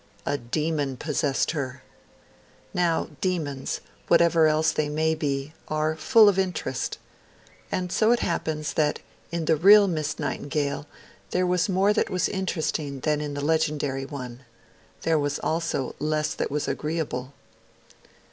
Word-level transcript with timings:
A 0.25 0.35
Demon 0.35 0.97
possessed 0.97 1.51
her. 1.51 1.83
Now 2.73 3.09
demons, 3.21 3.81
whatever 4.07 4.47
else 4.47 4.71
they 4.71 4.89
may 4.89 5.13
be, 5.13 5.53
are 5.67 5.95
full 5.95 6.27
of 6.27 6.39
interest. 6.39 6.97
And 7.71 7.91
so 7.91 8.11
it 8.11 8.21
happens 8.21 8.73
that 8.73 8.99
in 9.31 9.45
the 9.45 9.55
real 9.55 9.87
Miss 9.87 10.17
Nightingale 10.17 10.87
there 11.29 11.45
was 11.45 11.69
more 11.69 11.93
that 11.93 12.09
was 12.09 12.27
interesting 12.27 13.01
than 13.01 13.21
in 13.21 13.35
the 13.35 13.45
legendary 13.45 14.07
one; 14.07 14.39
there 15.03 15.19
was 15.19 15.37
also 15.37 15.93
less 15.99 16.33
that 16.33 16.49
was 16.49 16.67
agreeable. 16.67 17.33